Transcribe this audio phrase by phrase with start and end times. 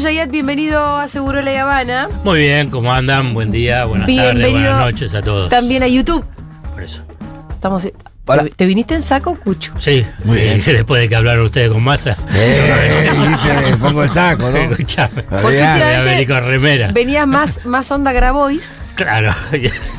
[0.00, 2.08] Yuyayat, bienvenido a Seguro La Habana.
[2.24, 3.34] Muy bien, ¿cómo andan?
[3.34, 5.50] Buen día, buenas tardes, buenas noches a todos.
[5.50, 6.24] También a YouTube.
[6.72, 7.02] Por eso.
[7.50, 7.86] Estamos.
[8.24, 8.44] Hola.
[8.44, 9.74] ¿Te, te viniste en saco, Cucho?
[9.78, 10.62] Sí, Muy eh, bien.
[10.78, 12.16] después de que hablaron ustedes con masa.
[12.32, 14.56] Eh, viste, me pongo el saco, ¿no?
[14.56, 15.22] Escuchame.
[15.24, 16.92] Porque con remera.
[16.92, 19.34] Venías más, más onda Grabois, Claro.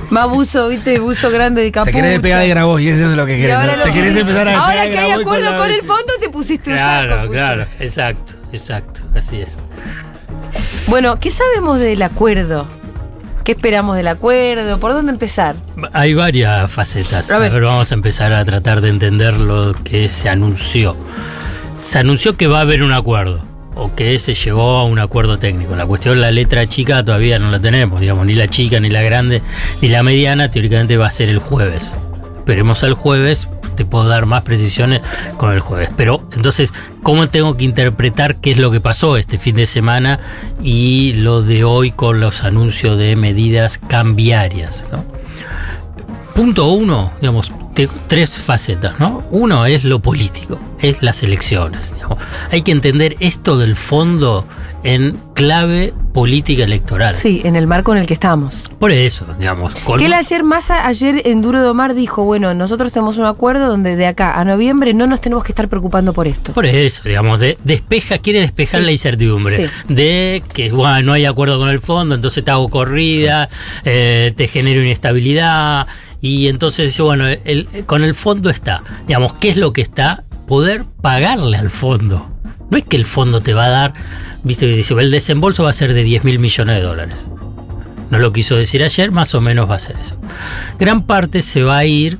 [0.09, 1.91] más buzo, viste, buzo grande de Te capucha.
[1.95, 3.53] querés despegar de Grabois y eso es lo que querés.
[3.55, 3.77] ahora ¿no?
[3.77, 6.13] lo- Te querés empezar a Ahora despegar de que hay acuerdo la- con el fondo,
[6.19, 7.05] te pusiste un saco.
[7.07, 7.65] Claro, claro.
[7.79, 9.01] Exacto, exacto.
[9.15, 9.57] Así es.
[10.91, 12.67] Bueno, ¿qué sabemos del acuerdo?
[13.45, 14.77] ¿Qué esperamos del acuerdo?
[14.77, 15.55] ¿Por dónde empezar?
[15.93, 17.31] Hay varias facetas.
[17.31, 17.49] A A ver.
[17.53, 20.97] ver, vamos a empezar a tratar de entender lo que se anunció.
[21.79, 23.41] Se anunció que va a haber un acuerdo
[23.73, 25.77] o que se llegó a un acuerdo técnico.
[25.77, 29.01] La cuestión, la letra chica todavía no la tenemos, digamos, ni la chica, ni la
[29.01, 29.41] grande,
[29.81, 31.93] ni la mediana, teóricamente va a ser el jueves.
[32.39, 35.01] Esperemos al jueves, te puedo dar más precisiones
[35.37, 35.89] con el jueves.
[35.95, 40.19] Pero entonces, ¿cómo tengo que interpretar qué es lo que pasó este fin de semana
[40.61, 44.85] y lo de hoy con los anuncios de medidas cambiarias?
[44.91, 45.05] ¿no?
[46.33, 47.51] Punto uno, digamos,
[48.07, 49.23] tres facetas, ¿no?
[49.31, 51.93] Uno es lo político, es las elecciones.
[52.51, 54.45] Hay que entender esto del fondo
[54.83, 57.15] en clave política electoral.
[57.15, 58.63] Sí, en el marco en el que estamos.
[58.79, 59.73] Por eso, digamos.
[59.75, 63.25] con- Que él ayer, Massa, ayer en Duro de Omar dijo, bueno, nosotros tenemos un
[63.25, 66.51] acuerdo donde de acá a noviembre no nos tenemos que estar preocupando por esto.
[66.53, 68.85] Por eso, digamos, de, despeja, quiere despejar Sí.
[68.85, 69.55] la incertidumbre.
[69.67, 69.93] Sí.
[69.93, 73.49] De que bueno, no hay acuerdo con el fondo, entonces te hago corrida,
[73.85, 75.87] eh, te genero inestabilidad.
[76.19, 78.83] Y entonces dice, bueno, el- con el fondo está.
[79.07, 80.23] Digamos, ¿qué es lo que está?
[80.47, 82.27] Poder pagarle al fondo.
[82.71, 83.93] No es que el fondo te va a dar,
[84.43, 87.25] viste, dice, el desembolso va a ser de 10 mil millones de dólares.
[88.09, 90.17] No lo quiso decir ayer, más o menos va a ser eso.
[90.79, 92.17] Gran parte se va a ir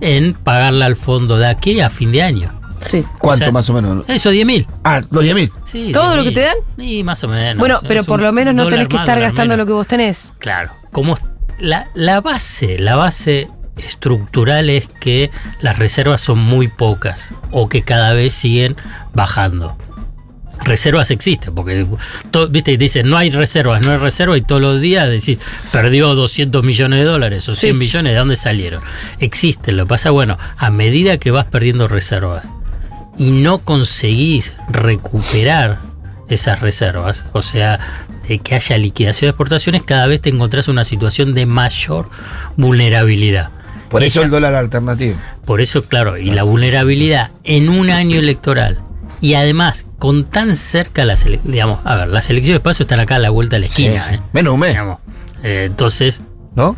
[0.00, 2.58] en pagarle al fondo de aquí a fin de año.
[2.80, 3.04] Sí.
[3.18, 4.04] ¿Cuánto O sea, más o menos?
[4.08, 4.66] Eso, 10 mil.
[4.82, 5.52] Ah, los 10 mil.
[5.64, 6.24] Sí, ¿Todo lo 10.000.
[6.24, 6.56] que te dan?
[6.78, 7.58] Sí, más o menos.
[7.58, 9.58] bueno, pero por lo menos no tenés que estar gastando menos.
[9.58, 10.32] lo que vos tenés.
[10.38, 11.16] Claro, como
[11.60, 15.30] la, la base, la base estructural es que
[15.60, 18.76] las reservas son muy pocas o que cada vez siguen
[19.14, 19.76] bajando.
[20.64, 21.84] Reservas existen, porque
[22.50, 25.40] viste, dicen no hay reservas, no hay reservas, y todos los días decís
[25.72, 27.78] perdió 200 millones de dólares o 100 Sí.
[27.78, 28.82] millones, ¿de dónde salieron?
[29.18, 32.44] Existen, lo que pasa, bueno, a medida que vas perdiendo reservas
[33.18, 35.80] y no conseguís recuperar
[36.28, 40.72] esas reservas, o sea, de que haya liquidación de exportaciones, cada vez te encontrás en
[40.72, 42.08] una situación de mayor
[42.56, 43.50] vulnerabilidad.
[43.88, 45.16] Por eso Ella- el dólar alternativo.
[45.44, 48.80] por eso, claro, y la vulnerabilidad en un año electoral.
[49.22, 53.00] Y además, con tan cerca las elecciones, digamos, a ver, las elecciones de paso están
[53.00, 54.14] acá a la vuelta de la esquina, Sí.
[54.16, 54.20] ¿eh?
[54.34, 54.98] Menos un mes, Digamos,
[55.42, 56.20] eh, entonces,
[56.54, 56.76] ¿no?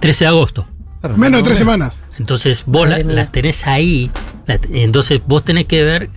[0.00, 0.68] 13 de agosto.
[1.00, 2.04] Claro, Menos de tres semanas.
[2.18, 4.10] Entonces vos la- las tenés ahí.
[4.46, 6.10] la- entonces vos tenés que ver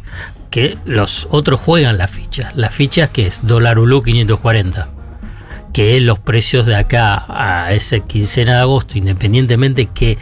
[0.51, 2.55] que los otros juegan las fichas.
[2.55, 4.89] Las fichas que es dólar ULU 540.
[5.73, 10.17] Que los precios de acá a ese quincena de agosto, independientemente que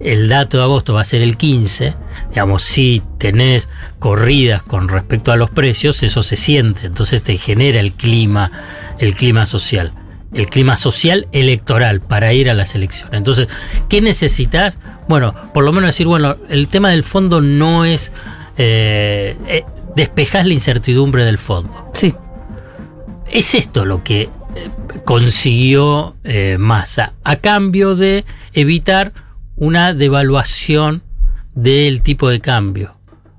[0.00, 1.94] el dato de agosto va a ser el 15,
[2.30, 6.86] digamos, si tenés corridas con respecto a los precios, eso se siente.
[6.86, 8.50] Entonces te genera el clima,
[8.98, 9.92] el clima social
[10.32, 13.16] el clima social electoral para ir a las elecciones.
[13.16, 13.46] Entonces,
[13.88, 14.80] ¿qué necesitas?
[15.08, 18.12] Bueno, por lo menos decir, bueno, el tema del fondo no es
[18.56, 19.64] eh, eh,
[19.96, 21.90] despejás la incertidumbre del fondo.
[21.92, 22.14] Sí.
[23.30, 24.30] Es esto lo que eh,
[25.04, 29.12] consiguió eh, Massa a cambio de evitar
[29.56, 31.02] una devaluación
[31.54, 32.96] del tipo de cambio,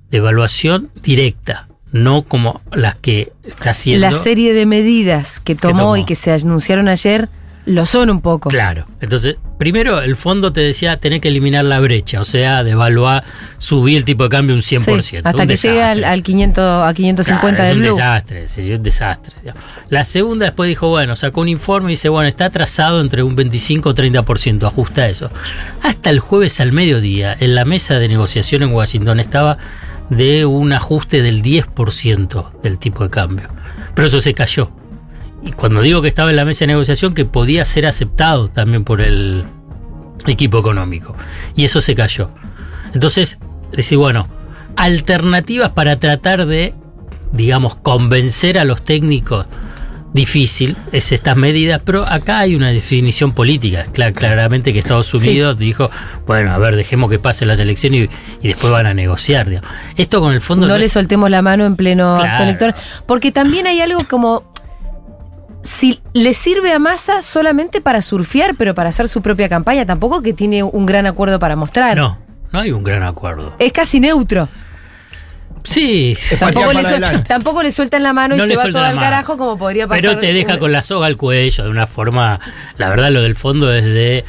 [0.10, 4.10] devaluación directa, no como las que está haciendo.
[4.10, 5.98] La serie de medidas que tomó, tomó.
[5.98, 7.30] y que se anunciaron ayer
[7.66, 8.50] lo son un poco.
[8.50, 8.88] Claro.
[9.02, 13.24] Entonces, primero el fondo te decía tenés que eliminar la brecha, o sea, devaluar,
[13.58, 15.02] subir el tipo de cambio un 100%.
[15.02, 16.06] Sí, hasta un que llegue al, desastre.
[16.06, 17.96] al 500, a 550 Claro, del es un Blue.
[17.96, 19.36] desastre, sí, un desastre.
[19.90, 23.36] La segunda después dijo, bueno, sacó un informe y dice, bueno, está atrasado entre un
[23.36, 25.30] 25 o 30%, ajusta eso.
[25.82, 29.58] Hasta el jueves al mediodía, en la mesa de negociación en Washington estaba
[30.10, 33.50] de un ajuste del 10% del tipo de cambio.
[33.94, 34.72] Pero eso se cayó.
[35.46, 38.84] Y cuando digo que estaba en la mesa de negociación, que podía ser aceptado también
[38.84, 39.46] por el
[40.26, 41.16] equipo económico.
[41.56, 42.32] Y eso se cayó.
[42.94, 43.38] Entonces,
[43.72, 44.28] decir, bueno,
[44.76, 46.74] alternativas para tratar de,
[47.32, 49.46] digamos, convencer a los técnicos.
[50.14, 53.88] Difícil es estas medidas, pero acá hay una definición política.
[53.94, 55.18] Cla- claramente que Estados Sí.
[55.18, 55.92] Unidos dijo,
[56.26, 58.08] bueno, a ver, dejemos que pasen las elecciones
[58.42, 59.50] y, y después van a negociar.
[59.50, 59.70] digamos.
[59.98, 62.32] Esto con el fondo No no le soltemos la mano en pleno Claro.
[62.32, 62.76] acto electoral.
[63.06, 64.55] Porque también hay algo como.
[65.66, 70.22] Si le sirve a Massa solamente para surfear, pero para hacer su propia campaña, tampoco
[70.22, 71.98] que tiene un gran acuerdo para mostrar.
[71.98, 72.20] No,
[72.54, 73.56] no hay un gran acuerdo.
[73.60, 74.48] Es casi neutro.
[75.64, 77.28] Sí, Tampoco le, para suel- adelante.
[77.28, 80.02] tampoco le sueltan la mano No y se va todo al carajo como podría pasar.
[80.02, 82.40] pero te deja con la soga al cuello de una forma.
[82.78, 84.24] La verdad, lo del fondo es de.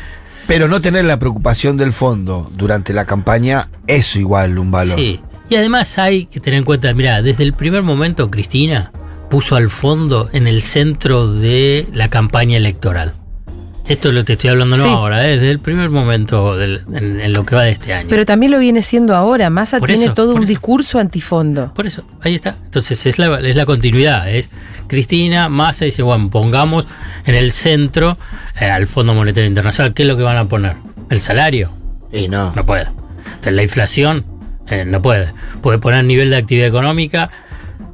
[0.46, 4.96] Pero no tener la preocupación del fondo durante la campaña, eso igual un valor.
[4.98, 5.20] Sí.
[5.50, 8.90] Y además hay que tener en cuenta, mira, desde el primer momento Cristina
[9.30, 13.14] puso al fondo en el centro de la campaña electoral.
[13.86, 14.88] Esto es lo que te estoy hablando no Sí.
[14.90, 15.36] ahora, ¿eh?
[15.36, 18.08] desde el primer momento del- en, en lo que va de este año.
[18.10, 19.48] Pero también lo viene siendo ahora.
[19.48, 20.48] Massa Por tiene eso, todo un eso.
[20.48, 21.72] discurso antifondo.
[21.72, 22.56] Por eso, ahí está.
[22.64, 24.28] Entonces es la, es la continuidad.
[24.28, 24.50] Es
[24.88, 26.88] Cristina, Massa dice, bueno, pongamos
[27.26, 28.18] en el centro
[28.60, 29.94] eh, al Fondo Monetario Internacional.
[29.94, 30.74] ¿Qué es lo que van a poner?
[31.08, 31.70] ¿El salario?
[32.12, 32.52] Y no.
[32.56, 32.88] No puede.
[33.26, 34.24] Entonces, la inflación
[34.68, 35.32] eh, no puede.
[35.62, 37.30] Puede poner nivel de actividad económica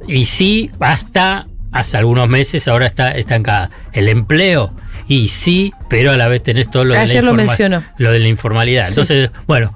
[0.07, 3.69] y sí, hasta hace algunos meses, ahora está estancada.
[3.91, 4.73] El empleo
[5.07, 7.83] y sí, pero a la vez tenés todo lo, de, la lo mencionó.
[7.97, 8.85] lo de la informalidad.
[8.85, 8.89] Sí.
[8.91, 9.75] Entonces, bueno,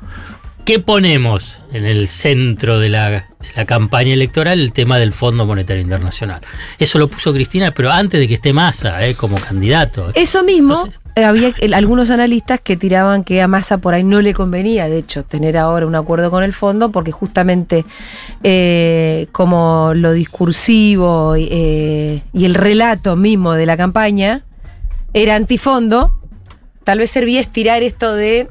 [0.63, 3.23] ¿qué ponemos en el centro de la, de
[3.55, 4.59] la campaña electoral?
[4.59, 6.41] El tema del Fondo Monetario Internacional.
[6.77, 10.11] Eso lo puso Cristina, pero antes de que esté Massa eh, como candidato.
[10.13, 14.21] Eso mismo, Entonces- había el- algunos analistas que tiraban que a Massa por ahí no
[14.21, 17.85] le convenía, de hecho, tener ahora un acuerdo con el fondo, porque justamente
[18.43, 24.43] eh, como lo discursivo eh, y el relato mismo de la campaña
[25.13, 26.13] era antifondo,
[26.83, 28.47] tal vez servía estirar esto de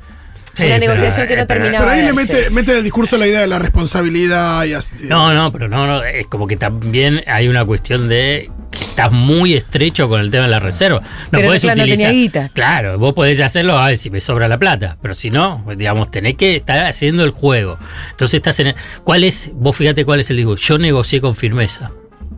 [0.54, 1.84] Sí, una pero, negociación que eh, no pero- terminaba.
[1.92, 4.96] Pero ahí le mete, mete en el discurso la idea de la responsabilidad y así.
[5.06, 8.50] No, no, pero no, no, es como que también hay una cuestión de
[8.96, 11.00] estás muy estrecho con el tema de la reserva.
[11.00, 12.06] No Pero podés claro, no utilizar.
[12.08, 12.48] tenía guita.
[12.54, 16.10] Claro, vos podés hacerlo a ver si me sobra la plata, pero si no, digamos,
[16.10, 17.78] tenés que estar haciendo el juego.
[18.12, 18.68] Entonces estás en.
[18.68, 19.50] el- ¿Cuál es?
[19.54, 20.56] Vos fíjate cuál es el digo.
[20.56, 21.90] Yo negocié con firmeza.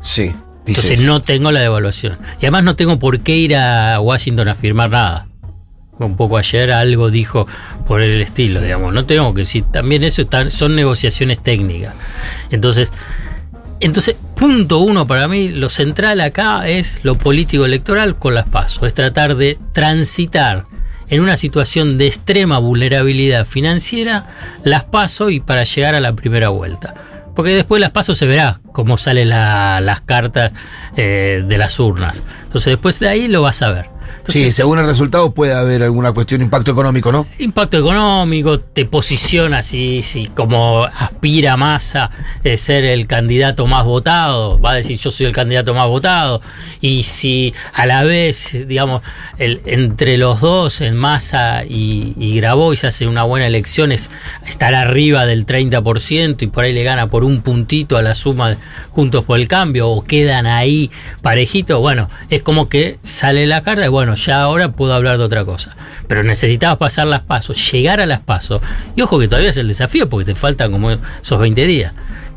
[0.03, 0.35] Sí.
[0.67, 2.19] Entonces no tengo la devaluación.
[2.41, 5.29] Y además no tengo por qué ir a Washington a firmar nada.
[5.99, 7.47] Un poco ayer algo dijo
[7.87, 8.93] por el estilo, digamos.
[8.93, 11.95] No tengo que decir, también eso está- son negociaciones técnicas.
[12.51, 12.93] Entonces,
[13.81, 18.83] entonces, punto uno para mí, lo central acá es lo político electoral con las pasos.
[18.87, 20.67] Es tratar de transitar
[21.09, 24.27] en una situación de extrema vulnerabilidad financiera
[24.65, 26.95] las paso y para llegar a la primera vuelta.
[27.35, 30.53] Porque después las pasos se verá cómo salen la- las cartas
[30.97, 32.23] eh, de las urnas.
[32.45, 33.98] Entonces después de ahí lo vas a ver.
[34.29, 37.27] Sí, según el resultado puede haber alguna cuestión, impacto económico, ¿no?
[37.39, 42.11] Impacto económico, te posiciona si, si como aspira Massa
[42.45, 46.43] de ser el candidato más votado, va a decir yo soy el candidato más votado,
[46.83, 49.01] y si a la vez, digamos,
[49.39, 54.11] el, entre los dos, en Massa y, y Grabois hace una buena elección, es
[54.47, 58.51] estar arriba del 30% y por ahí le gana por un puntito a la suma
[58.51, 58.57] de
[58.91, 60.91] Juntos por el Cambio, o quedan ahí
[61.23, 65.25] parejitos, bueno, es como que sale la carta y bueno, ya ahora puedo hablar de
[65.25, 65.77] otra cosa.
[66.07, 68.61] Pero necesitabas pasar las pasos, llegar a las pasos.
[68.97, 71.93] Y ojo que todavía es el desafío porque te faltan como esos 20 días.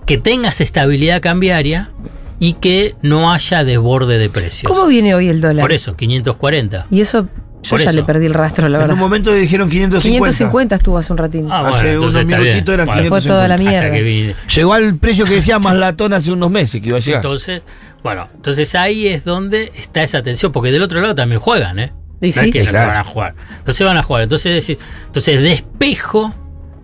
[0.06, 1.92] Que tengas estabilidad cambiaria
[2.40, 4.72] y que no haya desborde de precios.
[4.72, 5.62] ¿Cómo viene hoy el dólar?
[5.62, 6.88] Por eso, 540.
[6.90, 7.28] Y eso,
[7.64, 8.00] yo Por ya eso.
[8.00, 8.94] le perdí el rastro, la En verdad.
[8.96, 10.02] un momento dijeron 550.
[10.32, 11.48] 550 estuvo hace un ratito.
[11.52, 13.92] Ah, Hace unos minutitos eran Bueno, Se fue toda la 150.
[13.94, 14.36] mierda.
[14.56, 17.18] Llegó al precio que decía más latón hace unos meses que iba a llegar.
[17.24, 17.62] Entonces,
[18.04, 21.94] bueno, entonces ahí es donde está esa tensión, porque del otro lado también juegan, ¿eh?
[22.22, 22.40] Y no sí.
[22.40, 22.88] es que no Claro.
[22.90, 23.36] van a jugar.
[23.60, 24.24] Entonces van a jugar.
[24.24, 24.78] Entonces
[25.14, 26.34] despejo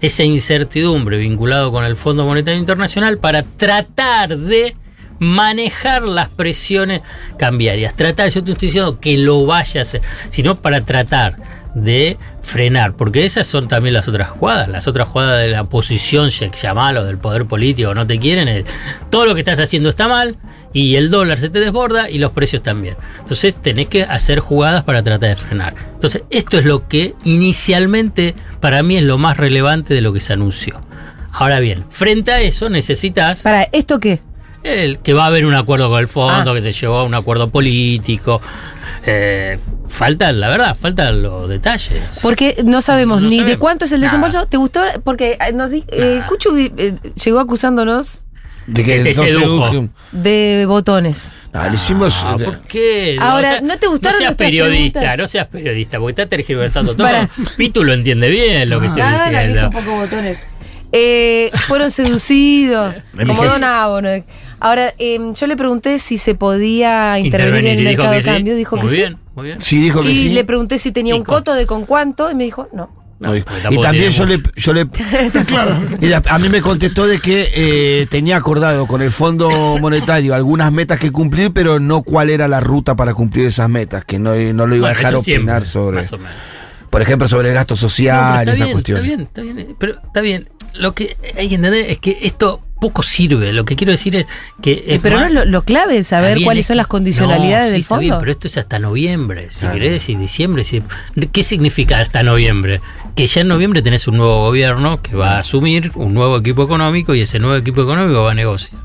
[0.01, 4.75] esa incertidumbre vinculado con el Fondo Monetario Internacional para tratar de
[5.19, 7.01] manejar las presiones
[7.37, 7.95] cambiarias.
[7.95, 11.37] Tratar, yo te estoy diciendo que lo vaya a hacer, sino para tratar
[11.73, 16.29] de frenar, porque esas son también las otras jugadas, las otras jugadas de la oposición,
[16.29, 18.65] llamalo, del poder político, no te quieren, es,
[19.09, 20.37] todo lo que estás haciendo está mal
[20.73, 22.95] y el dólar se te desborda y los precios también.
[23.19, 25.75] Entonces tenés que hacer jugadas para tratar de frenar.
[25.93, 30.19] Entonces esto es lo que inicialmente para mí es lo más relevante de lo que
[30.19, 30.79] se anunció.
[31.31, 34.21] Ahora bien, frente a eso necesitas Para, ¿esto qué?
[34.63, 36.55] el que va a haber un acuerdo con el fondo, Ah.
[36.55, 38.41] que se llegó a un acuerdo político.
[39.05, 39.57] Eh,
[39.87, 42.19] faltan, la verdad, faltan los detalles.
[42.21, 44.07] Porque no sabemos No ni de cuánto es el Nada.
[44.11, 44.47] desembolso.
[44.47, 44.81] ¿Te gustó?
[45.03, 45.83] Porque eh, nos eh,
[46.17, 46.27] Nada.
[46.27, 48.23] Cuchu eh, llegó acusándonos
[48.67, 49.67] De que Te no se sedujo.
[49.69, 49.89] eduque.
[50.11, 51.35] de botones.
[51.53, 52.15] No, le hicimos.
[52.21, 53.17] Ah, ¿Por qué?
[53.19, 55.17] Ahora, ¿no te gustaron No seas periodista, preguntas?
[55.17, 57.07] no seas periodista, porque estás tergiversando todo.
[57.07, 57.29] Para.
[57.55, 59.67] Pitu lo entiende bien lo que estoy dijo diciendo.
[59.67, 60.39] un poco botones.
[60.91, 62.93] Eh, fueron seducidos,
[63.25, 63.43] como.
[63.45, 64.09] Don Abo, ¿no?
[64.59, 68.25] Ahora, eh, yo le pregunté si se podía intervenir, en el mercado de sí.
[68.25, 69.61] cambio, dijo muy que bien, muy bien.
[69.61, 70.05] Sí, dijo sí.
[70.07, 70.29] que Y sí.
[70.29, 72.89] le pregunté si tenía Y un coto de con cuánto, y me dijo, no.
[73.19, 74.87] No, No, y- también yo le, yo le
[76.01, 79.49] y la- a mí me contestó de que eh, tenía acordado con el Fondo
[79.81, 84.05] Monetario algunas metas que cumplir, pero no cuál era la ruta para cumplir esas metas,
[84.05, 86.33] que no, no lo iba a dejar opinar siempre, sobre, más o menos.
[86.91, 88.97] por ejemplo, sobre el gasto No, social y está esa bien, cuestión.
[88.97, 89.75] Está bien, está bien.
[89.79, 90.49] Pero está bien.
[90.75, 93.51] Lo que hay que entender es que esto poco sirve.
[93.51, 94.27] Lo que quiero decir es
[94.61, 94.83] que.
[94.87, 96.77] Es pero más- no es lo, lo clave es saber Está bien, cuáles es son
[96.77, 98.01] las condicionalidades No, sí, del está fondo.
[98.01, 99.47] bien, pero esto es hasta noviembre.
[99.49, 99.73] Si Claro.
[99.73, 100.83] querés decir diciembre, si-
[101.31, 102.79] ¿qué significa hasta noviembre?
[103.17, 106.61] Que ya en noviembre tenés un nuevo gobierno que va a asumir un nuevo equipo
[106.63, 108.79] económico y ese nuevo equipo económico va a negociar.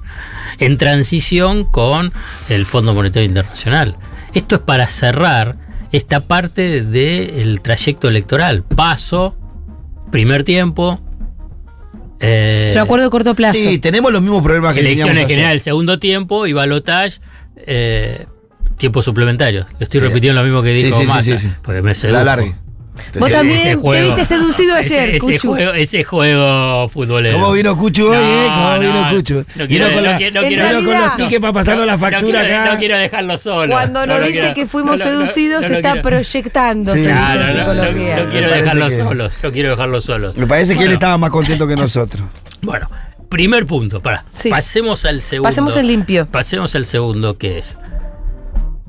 [0.59, 2.13] En transición con
[2.49, 3.97] el Fondo Monetario Internacional.
[4.33, 5.59] Esto es para cerrar
[5.93, 8.63] esta parte del trayecto electoral.
[8.65, 9.37] Paso,
[10.11, 10.99] primer tiempo.
[12.19, 13.59] eh, Es un acuerdo de corto plazo.
[13.59, 17.21] Sí, tenemos los mismos problemas que elecciones teníamos segundo tiempo y balotage
[17.67, 18.27] eh,
[18.79, 19.67] tiempos suplementarios.
[19.79, 20.07] Le estoy Sí.
[20.07, 21.53] repitiendo lo mismo que dijo sí, sí, Massa, sí, sí.
[21.63, 22.55] porque me La sedujo.
[23.19, 25.49] Vos Ese- también Ese te viste seducido ayer, ese, ese Cuchu.
[25.49, 27.39] juego, ese juego futbolero.
[27.39, 28.47] ¿Cómo vino Cuchu hoy, eh?
[28.55, 29.35] ¿Cómo vino Cuchu?
[29.35, 31.41] No Vino quiero, con no la- quiero- no En quiero- Vino con realidad- los tickets
[31.41, 32.73] para pasarnos la factura no quiero, acá.
[32.73, 33.73] No quiero dejarlo solo.
[33.73, 36.09] Cuando No nos lo dice quiero- que fuimos no no- seducidos, no se está quiero-
[36.09, 36.93] proyectando.
[36.95, 37.07] Sí.
[37.07, 38.17] no, no, no, psicología.
[38.25, 39.31] no quiero dejarlo que- solo.
[39.43, 40.33] No quiero dejarlo solo.
[40.37, 42.23] Me parece que él estaba más contento que nosotros.
[42.61, 42.89] Bueno,
[43.31, 44.03] primer punto.
[44.03, 44.25] Para.
[44.31, 44.51] Sí.
[44.51, 45.49] Pasemos al segundo.
[45.49, 46.27] Pasemos en limpio.
[46.31, 47.77] Pasemos al segundo, que es.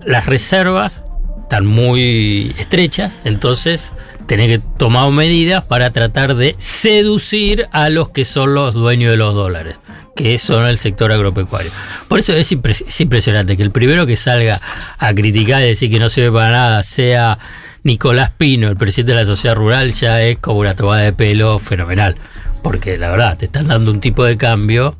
[0.05, 1.03] Las reservas
[1.43, 3.91] están muy estrechas, entonces
[4.27, 9.17] tenés que tomar medidas para tratar de seducir a los que son los dueños de
[9.17, 9.79] los dólares,
[10.15, 11.71] que son el sector agropecuario.
[12.07, 14.61] Por eso es, impres- es impresionante que el primero que salga
[14.97, 17.37] a criticar y decir que no sirve para nada sea
[17.83, 21.59] Nicolás Pino, el presidente de la sociedad rural, ya es como una tomada de pelo
[21.59, 22.15] fenomenal.
[22.63, 24.95] Porque la verdad, te están dando un tipo de cambio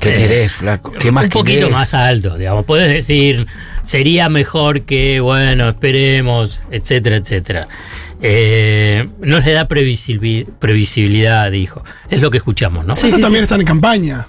[0.00, 0.92] ¿Qué Eh, querés, flaco?
[0.92, 1.72] ¿Qué más un poquito querés?
[1.72, 2.64] más alto, digamos.
[2.64, 3.46] Puedes decir,
[3.82, 7.68] sería mejor que, bueno, esperemos, etcétera, etcétera.
[8.20, 11.84] Eh, no les da previsibil- previsibilidad, dijo.
[12.10, 12.94] Es lo que escuchamos, ¿no?
[12.94, 14.28] Eso también están en campaña.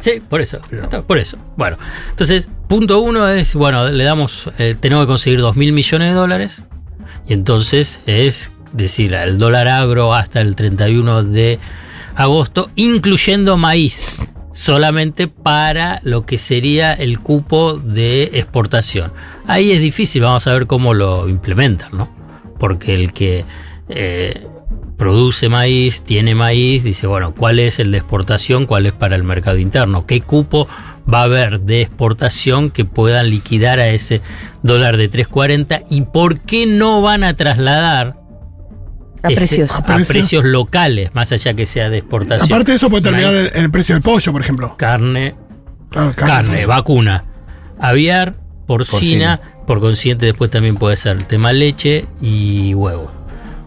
[0.00, 0.60] Sí, por eso,
[1.06, 1.36] por eso.
[1.56, 1.76] Bueno,
[2.10, 6.14] entonces, punto uno es, bueno, le damos, eh, tenemos que conseguir 2 mil millones de
[6.14, 6.62] dólares.
[7.28, 11.58] Y entonces es decir, el dólar agro hasta el 31 de
[12.14, 14.06] agosto, incluyendo maíz,
[14.52, 19.12] solamente para lo que sería el cupo de exportación.
[19.46, 22.08] Ahí es difícil, vamos a ver cómo lo implementan, ¿no?
[22.58, 23.44] Porque el que
[23.88, 24.46] eh,
[24.96, 28.66] produce maíz, tiene maíz, dice, bueno, ¿cuál es el de exportación?
[28.66, 30.06] ¿Cuál es para el mercado interno?
[30.06, 30.68] ¿Qué cupo
[31.12, 34.20] va a haber de exportación que puedan liquidar a ese
[34.62, 35.86] dólar de 3.40?
[35.88, 38.19] ¿Y por qué no van a trasladar
[39.22, 39.70] A precios.
[39.72, 40.08] a A precios.
[40.08, 42.46] precios locales, más allá que sea de exportación?
[42.52, 44.76] Aparte de eso puede terminar en, el precio del pollo, por ejemplo.
[44.76, 45.34] carne,
[45.90, 47.24] Claro, carne, vacuna,
[47.78, 48.34] aviar,
[48.66, 49.40] porcina, Porcina.
[49.66, 53.10] por consiguiente después también puede ser el tema leche y huevo.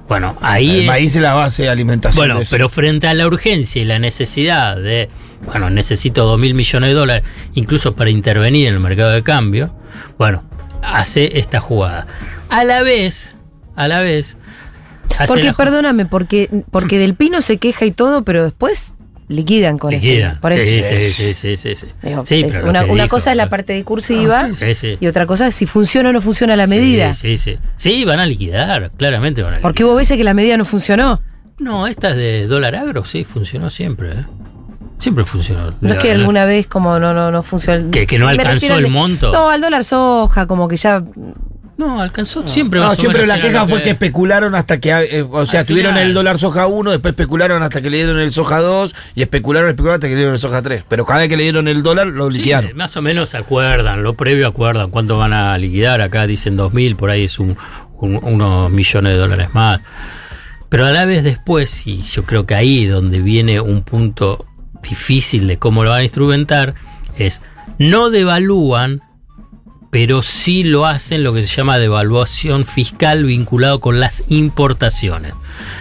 [0.08, 2.18] Bueno, ahí El es- maíz es la base de alimentación.
[2.20, 5.10] bueno, de pero frente a la urgencia y la necesidad de,
[5.46, 9.74] bueno, necesito 2 mil millones de dólares, incluso para intervenir en el mercado de cambio,
[10.18, 10.44] bueno,
[10.82, 12.08] hace esta jugada.
[12.50, 13.36] A la vez,
[13.76, 14.38] a la vez,
[15.28, 18.94] Porque, la perdóname, porque, porque del pino se queja y todo, pero después
[19.28, 20.28] liquidan con liquida.
[20.30, 20.42] esto.
[20.42, 20.62] Por eso.
[20.68, 21.88] Sí, sí, sí, sí, sí, sí.
[22.04, 24.76] Digo, Sí, es pero lo una que una dijo, cosa es la parte discursiva Sí,
[24.76, 24.98] sí.
[25.00, 27.14] y otra cosa es si funciona o no funciona la medida.
[27.14, 27.60] Sí, sí, sí.
[27.78, 29.70] Sí, van a liquidar, claramente van a liquidar.
[29.70, 31.22] Porque hubo veces que la medida no funcionó.
[31.60, 34.12] No, esta es de dólar agro, sí, funcionó siempre.
[34.12, 34.26] ¿eh?
[35.00, 35.74] Siempre funcionó.
[35.82, 37.92] No es que alguna vez como no, no, no funcionó.
[37.92, 39.32] Que- que no Me alcanzó el monto.
[39.32, 41.04] No, al dólar soja, como que ya.
[41.76, 42.80] No, alcanzó siempre.
[42.80, 46.08] No, siempre la queja fue que especularon hasta que, eh, o sea, Al tuvieron final.
[46.08, 49.70] el dólar soja 1, después especularon hasta que le dieron el soja 2 y especularon,
[49.70, 50.84] especularon hasta que le dieron el soja 3.
[50.88, 52.76] Pero cada vez que le dieron el dólar, lo Sí, liquidaron.
[52.78, 56.02] más o menos se acuerdan, lo previo acuerdan cuánto van a liquidar.
[56.02, 57.58] Acá dicen 2.000, por ahí es un-
[58.00, 59.82] un- unos millones de dólares más.
[60.70, 64.46] Pero a la vez después, y yo creo que ahí donde viene un punto
[64.88, 66.76] difícil de cómo lo van a instrumentar,
[67.18, 67.42] es
[67.80, 69.02] no devalúan,
[69.94, 75.36] pero sí lo hacen lo que se llama devaluación fiscal vinculado con las importaciones.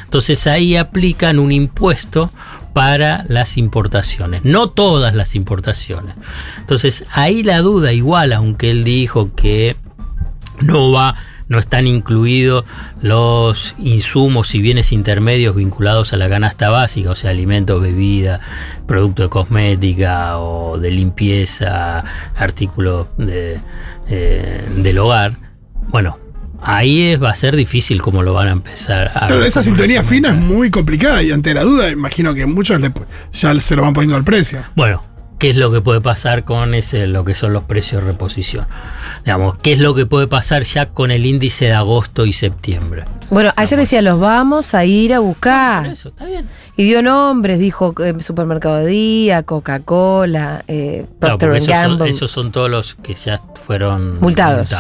[0.05, 2.31] Entonces ahí aplican un impuesto
[2.75, 6.15] para las importaciones, no todas las importaciones.
[6.59, 9.77] Entonces ahí la duda igual, aunque él dijo que
[10.61, 11.17] no va,
[11.53, 12.65] no están incluidos
[13.01, 18.41] los insumos y bienes intermedios vinculados a la canasta básica, o sea, alimentos, bebida,
[18.87, 22.05] producto de cosmética o de limpieza,
[22.35, 23.61] artículos de,
[24.09, 25.37] eh, del hogar.
[25.89, 26.19] Bueno,
[26.63, 29.29] ahí es, va a ser difícil cómo lo van a empezar a...
[29.29, 32.93] Pero esa sintonía fina es muy complicada y ante la duda imagino que muchos le-
[33.33, 34.63] ya se lo van poniendo al precio.
[34.75, 35.03] Bueno,
[35.43, 38.69] ¿qué es lo que puede pasar con ese, lo que son los precios de reposición?
[39.25, 43.07] Digamos, ¿qué es lo que puede pasar ya con el índice de agosto y septiembre?
[43.29, 45.87] Bueno, ayer decía, los vamos a ir a Por buscar.
[45.89, 46.49] eso, está bien.
[46.77, 52.09] Y dio nombres, dijo eh, Supermercado Día, Coca-Cola, eh, Claro, Procter porque esos son, Gamble.
[52.11, 54.73] esos son todos los que ya fueron Multados.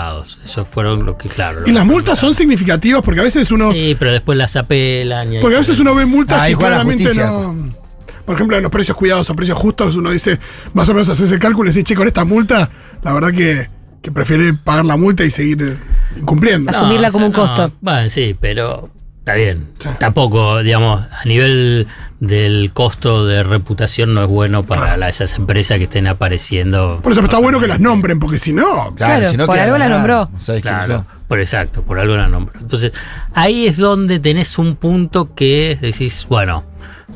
[0.44, 1.60] Esos fueron los que, claro.
[1.60, 2.36] los Y las multas son multados.
[2.36, 3.72] significativas porque a veces uno.
[3.72, 5.32] Sí, pero después las apelan.
[5.34, 7.81] y Porque a veces uno ve multas Ahí que claramente no.
[8.24, 10.38] Por ejemplo, en los precios cuidados o precios justos, uno dice,
[10.74, 12.70] más o menos haces el cálculo y dice, che, con esta multa,
[13.02, 13.68] la verdad que,
[14.00, 16.70] que prefiere pagar la multa y seguir eh, incumpliendo.
[16.70, 17.72] Asumirla o como un no, costo.
[17.80, 19.68] Bueno, sí, pero está bien.
[19.78, 19.88] Sí.
[19.98, 21.86] Tampoco, digamos, a nivel
[22.20, 27.00] del costo de reputación no es bueno para la- esas empresas que estén apareciendo.
[27.02, 29.88] Por eso está bueno que las nombren, porque si no, Claro, por queda algo la
[29.88, 30.30] nombró.
[30.32, 32.60] No Claro, por exacto, por algo la nombro.
[32.60, 32.92] Entonces,
[33.34, 36.64] ahí es donde tenés un punto que decís, bueno,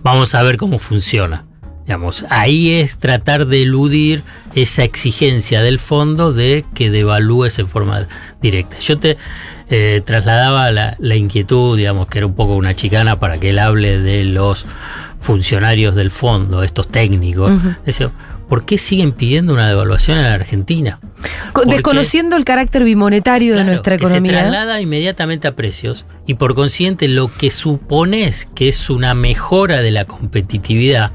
[0.07, 1.47] vamos a ver cómo funciona.
[1.85, 4.23] Digamos, ahí es tratar de eludir
[4.55, 8.07] esa exigencia del fondo de que devalúes en forma
[8.41, 8.79] directa.
[8.79, 9.19] Yo te
[9.69, 13.59] eh, trasladaba la, la inquietud, digamos, que era un poco una chicana para que él
[13.59, 14.65] hable de los
[15.21, 17.51] funcionarios del fondo, estos técnicos.
[17.85, 18.13] Decía,
[18.49, 21.01] ¿Por qué siguen pidiendo una devaluación en la Argentina?
[21.53, 24.41] Porque- Desconociendo el carácter bimonetario de nuestra que se economía.
[24.43, 29.91] traslada inmediatamente a precios y por consiguiente lo que supones que es una mejora de
[29.91, 31.11] la competitividad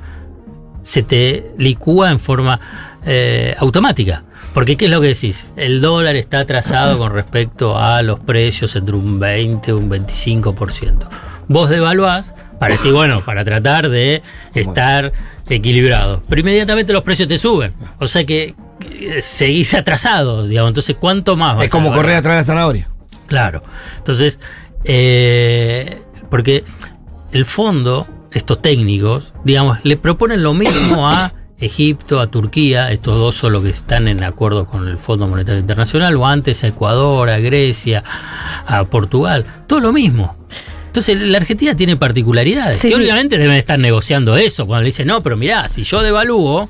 [0.83, 2.59] se te licúa en forma
[3.05, 4.23] eh, automática.
[4.53, 5.47] Porque ¿qué es lo que decís?
[5.55, 11.07] El dólar está atrasado con respecto a los precios entre un 20 y un 25%.
[11.47, 14.21] Vos devaluás para decir, bueno, para tratar de
[14.53, 15.13] estar
[15.49, 16.23] equilibrado.
[16.27, 17.73] Pero inmediatamente los precios te suben.
[17.99, 18.55] O sea que
[19.21, 20.69] seguís atrasados, digamos.
[20.69, 21.55] Entonces, ¿cuánto más?
[21.55, 22.89] vas Es como a correr atrás de la zanahoria.
[23.27, 23.63] Claro.
[23.97, 24.39] Entonces,
[24.83, 26.63] eh, porque
[27.31, 33.35] el fondo, estos técnicos, digamos, le proponen lo mismo a Egipto, a Turquía, estos dos
[33.35, 37.29] son los que están en acuerdo con el Fondo Monetario Internacional, o antes a Ecuador,
[37.29, 38.03] a Grecia,
[38.65, 40.35] a Portugal, todo lo mismo.
[40.91, 42.77] Entonces, la Argentina tiene particularidades.
[42.79, 43.01] Sí, que sí.
[43.01, 44.67] obviamente deben estar negociando eso.
[44.67, 46.69] Cuando le dicen, no, pero mirá, si yo devalúo.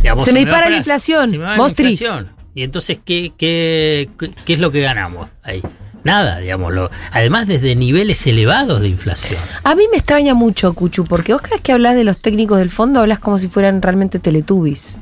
[0.00, 1.90] digamos, Se me dispara para- la inflación, se me va la Mostri.
[1.90, 2.30] inflación.
[2.54, 4.08] Y entonces, ¿qué, qué,
[4.44, 5.60] qué, es lo que ganamos ahí?
[6.04, 6.72] Nada, digamos.
[6.72, 9.40] lo- además, desde niveles elevados de inflación.
[9.64, 12.70] A mí me extraña mucho, Cuchu, porque vos vez que hablas de los técnicos del
[12.70, 14.98] fondo hablas como si fueran realmente teletubbies.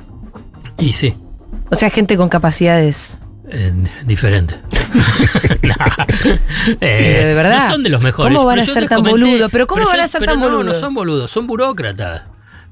[0.78, 1.14] Y sí,
[1.70, 3.20] O sea, gente con capacidades.
[3.50, 3.72] eh,
[4.04, 4.58] diferente.
[5.62, 6.06] Nah.
[6.80, 7.66] Eh, ¿De verdad?
[7.68, 8.32] No son de los mejores.
[8.34, 9.50] ¿Cómo van Pero a ser tan boludos?
[9.50, 10.66] ¿Pero cómo van a ser tan no, boludos?
[10.66, 12.22] No, son boludos, son burócratas.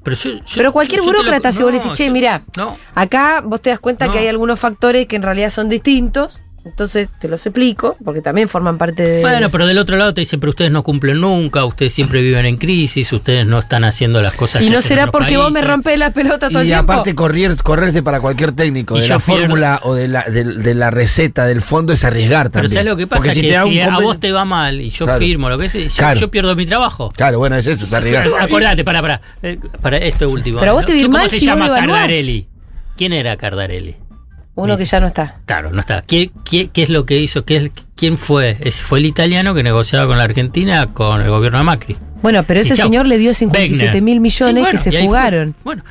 [0.03, 2.05] Pero, yo- yo- Pero cualquier yo te lo- burócrata, si vos le decís, no, che,
[2.07, 4.11] yo- mirá, No, acá vos te das cuenta No.
[4.11, 8.49] que hay algunos factores que en realidad son distintos, entonces te los explico, porque también
[8.49, 9.21] forman parte de...
[9.21, 12.45] Bueno, pero del otro lado te dicen, pero ustedes no cumplen nunca, ustedes siempre viven
[12.45, 15.49] en crisis, ustedes no están haciendo las cosas y que no hacen será porque vos
[15.51, 15.69] me países".
[15.69, 19.19] rompes la pelota todo el Y aparte correr, correrse para cualquier técnico Y de la
[19.19, 22.71] pierdo- fórmula o de la, de, de la receta del fondo es arriesgar Pero también.
[22.73, 23.19] ¿sabes lo que pasa?
[23.19, 25.19] Porque si que te da si un a vos te va mal y yo Claro.
[25.19, 26.19] firmo lo que sea, yo, Claro.
[26.19, 27.11] yo pierdo mi trabajo.
[27.15, 28.27] Claro, bueno, es eso, es arriesgar.
[28.39, 30.59] Acordate, para, para, eh, para esto último.
[30.59, 30.87] Pero a vos ¿no?
[30.87, 31.75] te va ¿Cómo se si vos llama.
[31.75, 32.47] Cardarelli?
[32.97, 33.95] ¿Quién era Cardarelli?
[34.55, 35.39] Uno que ya no está.
[35.45, 36.01] Claro, no está.
[36.01, 37.43] ¿Qué, qué, qué es lo que hizo?
[37.43, 38.57] ¿Qué es- ¿Quién fue?
[38.61, 41.97] Es- fue el italiano que negociaba con la Argentina con el gobierno de Macri.
[42.21, 42.87] Bueno, pero ese chau.
[42.87, 44.01] señor le dio 57 Wegner.
[44.01, 45.01] mil millones Sí, bueno, que se fue.
[45.03, 45.55] fugaron.
[45.63, 45.83] Bueno,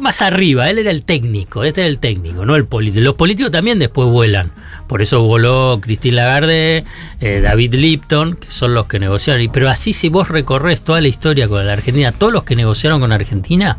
[0.00, 3.00] más arriba, él era el técnico, este era el técnico, no el político.
[3.02, 4.52] Los políticos también después vuelan.
[4.86, 6.84] Por eso voló Christine Lagarde,
[7.20, 9.48] eh, David Lipton, que son los que negociaron.
[9.52, 13.00] Pero así si vos recorres toda la historia con la Argentina, todos los que negociaron
[13.00, 13.78] con Argentina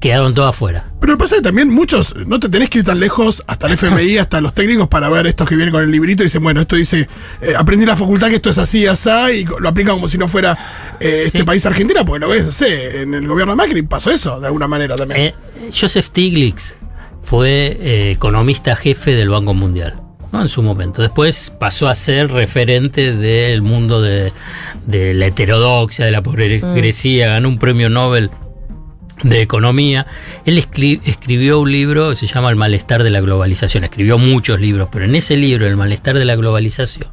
[0.00, 0.90] quedaron todos afuera.
[1.00, 4.18] Pero pasa que también muchos, no te tenés que ir tan lejos, hasta el FMI,
[4.18, 6.76] hasta los técnicos, para ver estos que vienen con el librito y dicen, bueno, esto
[6.76, 7.08] dice,
[7.40, 9.08] eh, aprendí en la facultad que esto es así, así,
[9.40, 11.44] y lo aplican como si no fuera eh, este Sí.
[11.44, 14.46] país Argentina, porque lo ves, no sé, en el gobierno de Macri pasó eso, de
[14.46, 15.20] alguna manera también.
[15.20, 15.34] Eh,
[15.78, 16.74] Joseph Stiglitz
[17.24, 20.00] fue eh, economista jefe del Banco Mundial.
[20.30, 20.42] ¿no?
[20.42, 21.00] en su momento.
[21.00, 24.34] Después pasó a ser referente del mundo de,
[24.86, 28.30] de la heterodoxia, de la progresía, ganó un premio Nobel
[29.22, 30.06] de economía.
[30.44, 33.84] Él escri- escribió un libro que se llama El malestar de la globalización.
[33.84, 37.08] Escribió muchos libros, pero en ese libro, El malestar de la globalización,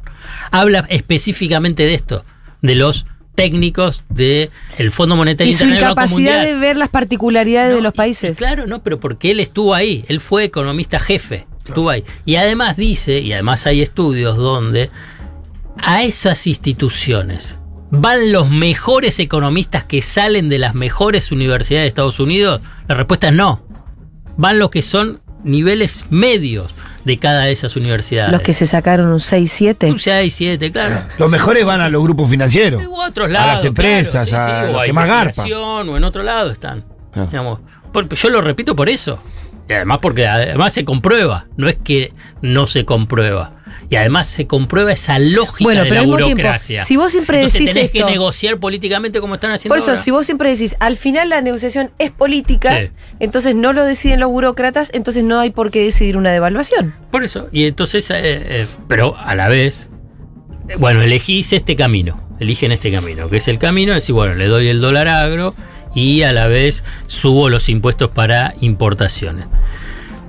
[0.50, 2.24] habla específicamente de esto,
[2.62, 4.50] de los técnicos del
[4.90, 5.92] Fondo Monetario Y su Internacional.
[5.92, 8.32] Incapacidad de ver las particularidades No, de los países.
[8.32, 12.02] y claro, no, pero porque él estuvo ahí, él fue economista jefe, estuvo ahí.
[12.24, 14.90] Y además dice, y además hay estudios donde
[15.76, 17.58] a esas instituciones
[17.90, 23.28] van los mejores economistas que salen de las mejores universidades de Estados Unidos, la respuesta
[23.28, 23.62] es no.
[24.36, 28.32] Van los que son niveles medios de cada de esas universidades.
[28.32, 29.90] Los que se sacaron un 6-7.
[29.92, 31.02] Un 6, 7, claro.
[31.18, 32.84] Los mejores van a los grupos financieros.
[32.84, 35.06] U otros a las empresas, claro, sí, a sí, los a que más
[35.88, 36.84] O en otro lado están.
[37.14, 37.60] Digamos,
[37.92, 39.18] por- yo lo repito por eso.
[39.68, 41.46] Y además porque además se comprueba.
[41.56, 43.52] No es que no se comprueba.
[43.88, 46.80] Y además se comprueba esa lógica Bueno, de pero la al mismo tiempo, burocracia.
[46.84, 50.02] si vos siempre Entonces decís tenés que negociar políticamente como están haciendo Por eso, ahora.
[50.02, 52.90] si vos siempre decís, al final la negociación es política, Sí.
[53.20, 56.94] entonces no lo deciden los burócratas, entonces no hay por qué decidir una devaluación.
[57.10, 57.48] Por eso.
[57.52, 59.88] Y entonces, eh, eh, pero a la vez,
[60.68, 62.20] eh, bueno, elegís este camino.
[62.40, 65.54] Eligen este camino, que es el camino de decir, bueno, le doy el dólar agro
[65.94, 69.46] y a la vez subo los impuestos para importaciones.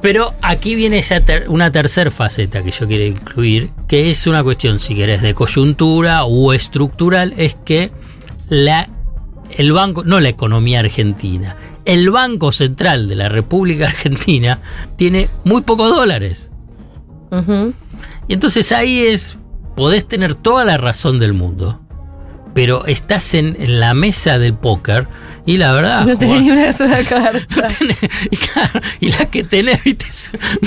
[0.02, 4.44] Pero aquí viene esa ter- una tercera faceta que yo quiero incluir, que es una
[4.44, 7.92] cuestión, si querés, de coyuntura o estructural, es que
[8.48, 8.90] la,
[9.58, 14.60] el banco, no la economía argentina, el Banco Central de la República Argentina
[14.98, 16.52] tiene muy pocos dólares.
[18.28, 19.38] Y entonces ahí es,
[19.76, 21.82] podés tener toda la razón del mundo,
[22.54, 25.08] pero estás en, en la mesa del póker
[25.48, 26.06] y la verdad...
[26.06, 27.68] no tenés jugar- ni una sola carta.
[27.80, 30.06] tenés- y, claro, y la que tenés, viste,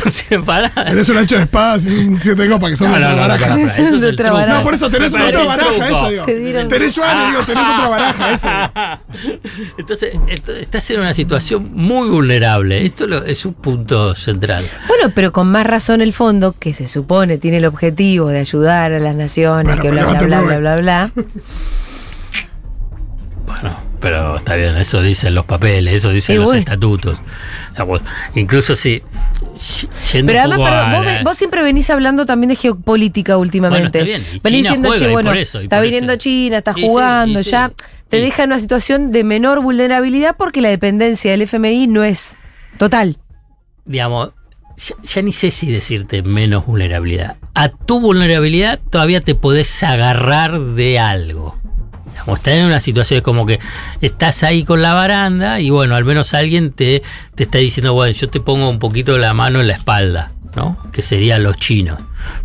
[0.04, 0.86] no sirve para nada.
[0.86, 3.20] Tenés un ancho de espada sin siete copas que son No, de no, otra no,
[3.28, 3.48] baraja.
[3.50, 4.58] no, no, Eso eso es otra baraja.
[4.58, 6.24] No, por eso tenés otra baraja, eso digo.
[6.68, 8.48] Tenés yuan, digo, tenés otra baraja, eso.
[9.78, 12.84] Entonces, esto- estás en una situación muy vulnerable.
[12.84, 14.64] Esto lo- es un punto central.
[14.88, 18.92] Bueno, pero con más razón el fondo, que se supone tiene el objetivo de ayudar
[18.92, 20.58] a las naciones, Bueno, que bla, bla, bla, bla, mueve.
[20.60, 21.12] bla, bla.
[23.46, 27.18] Bueno, pero está bien, eso dicen los papeles, eso dicen Sí, los estatutos.
[28.34, 29.02] Incluso si.
[30.12, 32.56] yendo Pero un además, poco perdón, a vos, la- vos siempre venís hablando también de
[32.56, 33.98] geopolítica últimamente.
[34.00, 36.16] Bueno, está bien, Venís diciendo, che, bueno, eso, está viniendo.
[36.16, 37.50] China, está jugando, sí.
[37.50, 37.72] ya
[38.08, 42.36] te deja en una situación de menor vulnerabilidad porque la dependencia del FMI no es
[42.78, 43.18] total.
[43.84, 44.30] digamos,
[44.76, 47.36] ya, ya ni sé si decirte menos vulnerabilidad.
[47.54, 51.59] A tu vulnerabilidad todavía te podés agarrar de algo.
[52.20, 53.58] Digamos, estás en una situación es como que
[54.00, 57.02] estás ahí con la baranda y bueno, al menos alguien te,
[57.34, 60.76] te está diciendo, bueno, yo te pongo un poquito la mano en la espalda, ¿no?
[60.92, 61.98] Que serían los chinos.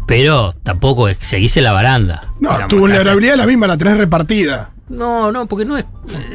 [0.07, 2.29] Pero tampoco es, seguís en la baranda.
[2.39, 4.69] No, Digamos, tu vulnerabilidad es la misma, la tenés repartida.
[4.87, 5.85] no, no, porque no es.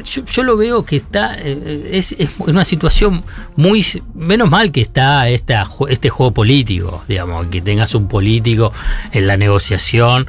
[0.03, 1.37] Yo, yo lo veo que está.
[1.39, 3.23] eh, Es, es una situación
[3.55, 3.85] muy.
[4.13, 8.73] Menos mal que está esta, este juego político, digamos, que tengas un político
[9.11, 10.27] en la negociación.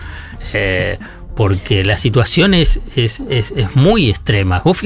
[0.55, 0.99] eh,
[1.37, 4.61] porque la situación es, es, es- muy extrema.
[4.65, 4.79] Vos,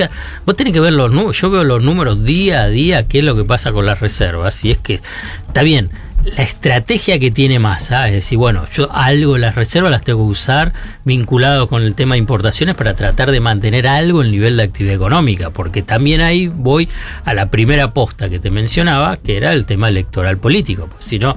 [0.45, 1.41] vos tenés que ver los números.
[1.41, 4.55] Yo veo los números día a día, qué es lo que pasa con las reservas.
[4.55, 5.01] Si es que.
[5.47, 5.91] Está bien.
[6.37, 10.25] La estrategia que tiene Massa es decir, bueno, yo algo de las reservas las tengo
[10.25, 10.73] que usar
[11.05, 14.97] vinculado con el tema de importaciones para tratar de mantener algo el nivel de actividad
[14.97, 16.89] económica, porque también ahí voy
[17.25, 21.21] a la primera posta que te mencionaba, que era el tema electoral político, porque si
[21.21, 21.37] no,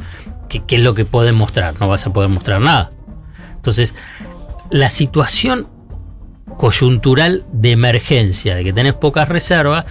[0.49, 1.75] ¿qué, qué es lo que pueden mostrar?
[1.79, 2.89] No vas a poder mostrar nada.
[3.57, 3.93] Entonces,
[4.71, 5.67] la situación
[6.57, 9.85] coyuntural de emergencia, de que tenés pocas reservas,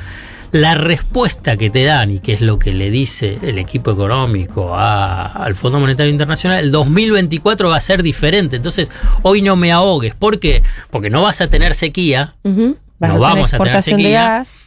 [0.51, 4.75] la respuesta que te dan y que es lo que le dice el equipo económico
[4.75, 8.57] a- al Fondo Monetario Internacional, el 2024 va a ser diferente.
[8.57, 8.91] Entonces,
[9.23, 10.15] hoy no me ahogues.
[10.15, 10.63] ¿Por qué?
[10.91, 12.35] Porque no vas a tener sequía.
[12.45, 14.23] Vas No a tener vamos a tener exportación de sequía.
[14.25, 14.65] gas.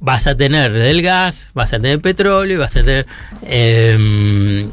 [0.00, 3.06] vas a tener del gas, vas a tener petróleo y vas a tener
[3.42, 4.66] eh,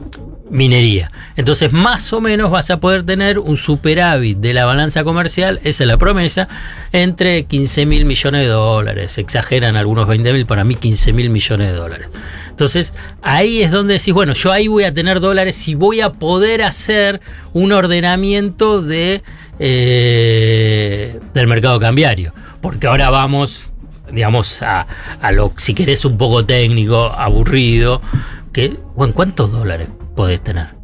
[0.50, 1.12] minería.
[1.36, 5.84] Entonces, más o menos vas a poder tener un superávit de la balanza comercial, esa
[5.84, 6.48] es la promesa,
[6.92, 9.18] entre 15 mil millones de dólares.
[9.18, 12.08] Exageran algunos 20 mil, para mí 15 mil millones de dólares.
[12.50, 16.14] Entonces, ahí es donde decís, bueno, yo ahí voy a tener dólares y voy a
[16.14, 17.22] poder hacer
[17.54, 19.22] un ordenamiento de,
[19.60, 22.34] eh, del mercado cambiario.
[22.62, 23.72] Porque ahora vamos
[24.12, 24.88] digamos, a,
[25.22, 28.02] a lo, si querés, un poco técnico, aburrido,
[28.54, 30.76] que, bueno, ¿cuántos dólares podés tener?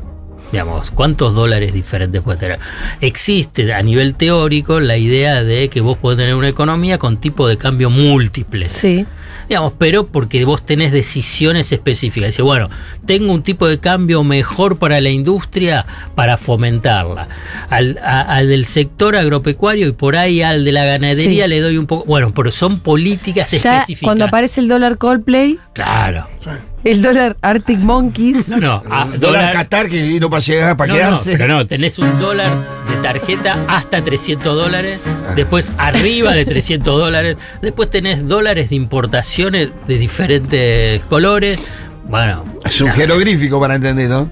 [0.53, 2.59] Digamos, ¿cuántos dólares diferentes puedes tener?
[3.01, 7.47] Existe a nivel teórico la idea de que vos podés tener una economía con tipo
[7.47, 8.71] de cambio múltiples.
[8.71, 9.05] Sí.
[9.49, 12.29] Digamos, pero porque vos tenés decisiones específicas.
[12.29, 12.69] Dice, bueno,
[13.05, 17.27] tengo un tipo de cambio mejor para la industria para fomentarla.
[17.69, 21.49] Al, a- al del sector agropecuario y por ahí al de la ganadería Sí.
[21.49, 22.05] le doy un poco.
[22.05, 24.07] Bueno, pero son políticas Ya específicas.
[24.07, 26.27] cuando aparece el dólar Coldplay, Claro.
[26.37, 26.51] Sí.
[26.83, 28.49] El dólar Arctic Monkeys.
[28.49, 28.83] No, no.
[28.89, 31.31] a- El dólar Qatar que vino para llegar, para no, no, quedarse.
[31.37, 32.51] pero no, tenés un dólar
[32.89, 35.33] de tarjeta hasta 300 dólares, Ah.
[35.35, 41.63] después arriba de 300 dólares, después tenés dólares de importaciones de diferentes colores.
[42.05, 44.29] Bueno, es un jeroglífico para entender, ¿no?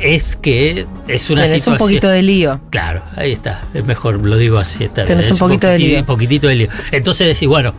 [0.00, 1.72] es que es una Tenés situación.
[1.72, 2.60] un poquito de lío.
[2.68, 3.62] Claro, ahí está.
[3.72, 4.84] Es mejor, lo digo así.
[4.84, 5.04] Está.
[5.06, 6.04] Tenés un poquito de lío.
[6.04, 6.68] poquitito de lío.
[6.90, 7.72] Entonces decís, bueno,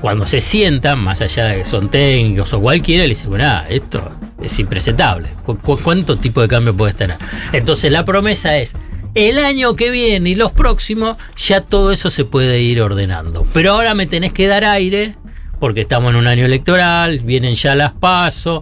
[0.00, 3.64] cuando se sientan, más allá de que son técnicos o cualquiera, le dicen, bueno, ah,
[3.68, 4.10] esto
[4.42, 5.28] es impresentable.
[5.44, 7.16] ¿Cu- cu- cuánto tipo de cambio puedes tener?
[7.52, 8.74] Entonces la promesa es,
[9.14, 13.46] el año que viene y los próximos, ya todo eso se puede ir ordenando.
[13.52, 15.16] Pero ahora me tenés que dar aire,
[15.58, 18.60] porque estamos en un año electoral, vienen ya las pasos,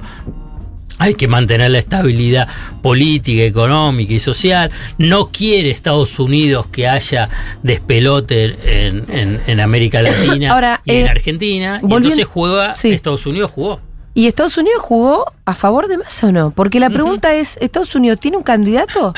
[0.99, 2.49] hay que mantener la estabilidad
[2.83, 4.71] política, económica y social.
[4.99, 7.29] No quiere Estados Unidos que haya
[7.63, 8.57] despelote
[8.87, 11.81] en, en- en América Latina Ahora, y en eh, Argentina.
[11.83, 12.93] Y entonces juega, sí.
[12.93, 13.81] Estados Unidos jugó.
[14.15, 16.51] ¿Y Estados Unidos jugó a favor de Massa o no?
[16.51, 19.13] Porque la pregunta es, ¿Estados Unidos tiene un candidato?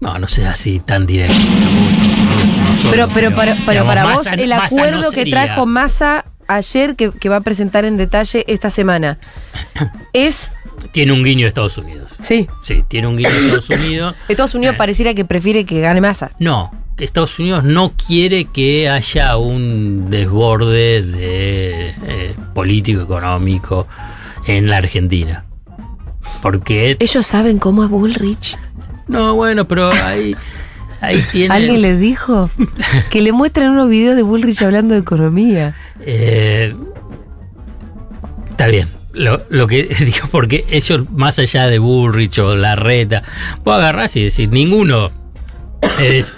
[0.00, 1.34] No, no sea así tan directo.
[1.34, 5.10] Tampoco Estados Unidos uno solo, Pero, pero para, pero para Massa- vos, el acuerdo no
[5.10, 6.24] que trajo Massa
[6.56, 9.18] ayer que, que va a presentar en detalle esta semana.
[10.12, 10.52] Es.
[10.92, 12.10] Tiene un guiño de Estados Unidos.
[12.20, 12.48] Sí.
[12.62, 14.14] Sí, tiene un guiño de Estados Unidos.
[14.28, 14.78] Estados Unidos Eh.
[14.78, 16.30] pareciera que prefiere que gane masa.
[16.38, 23.86] No, Estados Unidos no quiere que haya un desborde de eh, político económico
[24.46, 25.44] en la Argentina.
[26.42, 28.58] Porque Ellos saben cómo es Bullrich.
[29.08, 30.34] no, bueno, pero ahí
[31.00, 32.50] ahí tiene Alguien les dijo
[33.10, 35.74] que le muestren unos videos de Bullrich hablando de economía.
[36.00, 36.74] Eh,
[38.50, 38.88] está bien.
[39.12, 43.22] Lo, lo que digo, porque ellos, más allá de Bullrich o Larreta,
[43.64, 45.10] vos agarrás y decir, ninguno
[45.98, 46.34] es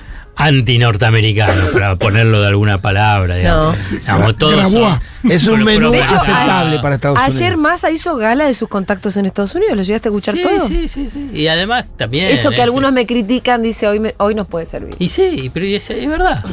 [0.47, 3.37] anti-norteamericano, para ponerlo de alguna palabra.
[3.37, 3.77] Digamos.
[3.77, 3.99] No.
[3.99, 5.01] Digamos, todos son-
[5.31, 7.59] Es un menú pero- hecho, aceptable para Estados Ayer Unidos.
[7.59, 9.77] Massa hizo gala de sus contactos en Estados Unidos.
[9.77, 10.69] ¿Lo llegaste a escuchar Sí, todo?
[10.69, 11.31] sí, sí, sí.
[11.33, 12.27] Y además también.
[12.27, 14.97] Eso que es- algunos me critican, dice hoy, me- hoy nos puede servir.
[14.99, 16.45] Y sí, pero es, es verdad.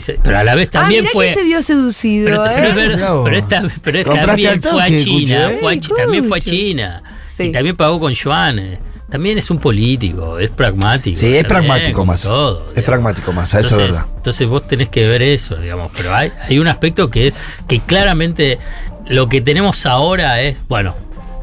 [0.00, 1.26] Se- pero a la vez ah, también mirá fue.
[1.28, 2.26] que se vio seducido.
[2.26, 3.22] Pero, pero ¿eh?
[3.24, 4.26] pero, esta- pero es- Compraste
[4.58, 5.50] también fue a China,
[5.96, 6.40] también fue a.
[6.40, 7.02] China.
[7.26, 7.42] Sí.
[7.44, 8.78] Y también pagó con yuanes.
[9.14, 11.16] También es un político, es pragmático.
[11.16, 12.22] Sí, es también, pragmático más.
[12.22, 14.06] todo, Es pragmático más, eso es verdad.
[14.16, 15.92] Entonces vos tenés que ver eso, digamos.
[15.96, 18.58] Pero hay, hay un aspecto que es que claramente
[19.06, 20.96] lo que tenemos ahora es, bueno,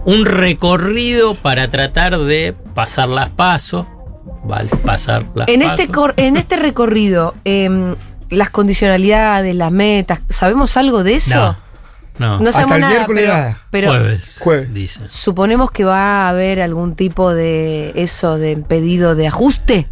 [0.03, 3.87] un recorrido para tratar de pasar las pasos.
[4.43, 5.93] Vale, pasar las En este, pasos.
[5.95, 7.95] cor- en este recorrido, em,
[8.29, 11.35] las condicionalidades, las metas, ¿sabemos algo de eso?
[11.37, 11.57] No,
[12.17, 12.39] no.
[12.39, 13.61] No Hasta sabemos el nada, pero, nada.
[13.71, 14.73] pero Jueves, Jueves.
[14.73, 15.09] dicen.
[15.09, 19.87] suponemos que va a haber algún tipo de eso, de pedido de ajuste.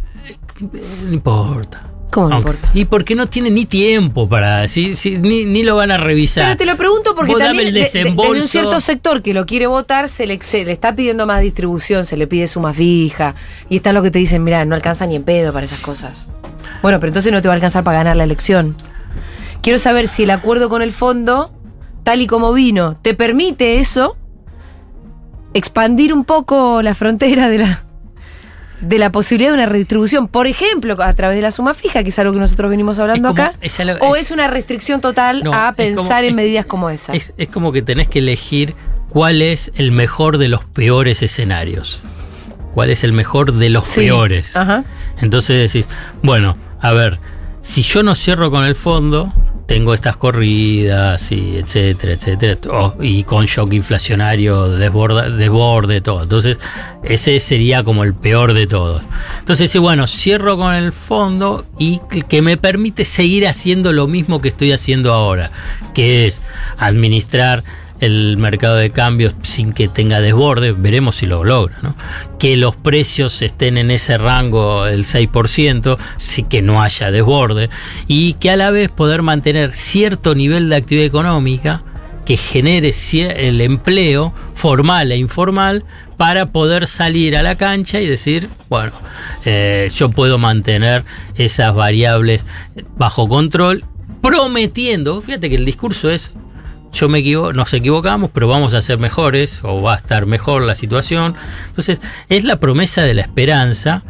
[0.60, 1.86] No importa.
[2.10, 2.70] ¿Cómo no Aunque- importa?
[2.78, 4.66] Y porque no tiene ni tiempo para.
[4.66, 6.44] Si, si- ni, ni lo van a revisar.
[6.46, 9.46] Pero te lo pregunto porque Vos dame también el de- un cierto sector que lo
[9.46, 13.36] quiere votar se le, se le está pidiendo más distribución, se le pide suma fija
[13.68, 16.26] y están los que te dicen, mira, no alcanza ni en pedo para esas cosas.
[16.82, 18.76] Bueno, pero entonces no te va a alcanzar para ganar la elección.
[19.62, 21.52] Quiero saber si el acuerdo con el fondo,
[22.10, 24.16] tal y como vino, te permite eso,
[25.54, 27.84] expandir un poco la frontera de la
[28.80, 32.08] de la posibilidad de una redistribución, por ejemplo, a través de la suma fija, que
[32.08, 35.00] es algo que nosotros venimos hablando como- acá, es algo- o es- es una restricción
[35.00, 37.12] total No, a pensar como- en es- medidas como esa.
[37.12, 38.74] Es, es como que tenés que elegir
[39.10, 42.00] cuál es el mejor de los peores escenarios.
[42.74, 44.00] ¿Cuál es el mejor de los Sí.
[44.00, 44.56] peores?
[44.56, 44.82] Ajá.
[45.20, 45.88] Entonces decís,
[46.24, 47.18] bueno, a ver,
[47.60, 49.32] si yo no cierro con el fondo,
[49.70, 56.24] tengo estas corridas y etcétera, etcétera, o- y con shock inflacionario, desborda- desborde, todo.
[56.24, 56.58] Entonces,
[57.04, 59.00] ese sería como el peor de todos.
[59.38, 64.48] Entonces, bueno, cierro con el fondo y que me permite seguir haciendo lo mismo que
[64.48, 65.52] estoy haciendo ahora,
[65.94, 66.40] que es
[66.76, 67.62] administrar
[68.00, 71.94] el mercado de cambios sin que tenga desborde, veremos si lo logra.
[72.38, 77.70] Que los precios estén en ese rango del 6%, sí que no haya desborde,
[78.06, 81.84] y que a la vez poder mantener cierto nivel de actividad económica
[82.24, 85.84] que genere el empleo formal e informal
[86.16, 88.92] para poder salir a la cancha y decir, bueno,
[89.44, 92.44] eh, yo puedo mantener esas variables
[92.96, 93.84] bajo control,
[94.20, 96.32] prometiendo, fíjate que el discurso es
[96.92, 100.62] yo me equivoco, nos equivocamos, pero vamos a ser mejores o va a estar mejor
[100.62, 101.34] la situación.
[101.68, 104.02] Entonces, es la promesa de la esperanza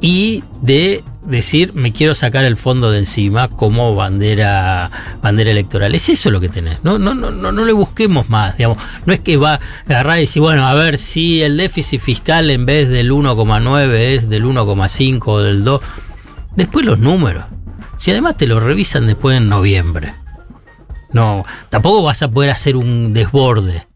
[0.00, 5.94] y de decir, me quiero sacar el fondo de encima como bandera bandera electoral.
[5.94, 6.82] Es eso lo que tenés.
[6.82, 8.78] No no no no, no le busquemos más, digamos.
[9.04, 12.50] No es que va a agarrar y decir, bueno, a ver si el déficit fiscal
[12.50, 15.80] en vez del 1,9 es del 1,5 o del 2.
[16.56, 17.44] Después los números.
[17.98, 20.14] Si además te lo revisan después en noviembre.
[21.12, 23.86] No, tampoco vas a poder hacer un desborde,